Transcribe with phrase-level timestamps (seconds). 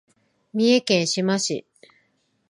[0.51, 1.67] 三重県志摩市